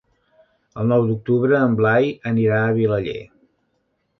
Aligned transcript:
El 0.83 0.87
nou 0.91 1.03
d'octubre 1.09 1.59
en 1.65 1.75
Blai 1.81 2.09
anirà 2.33 2.63
a 2.63 2.73
Vilaller. 2.79 3.19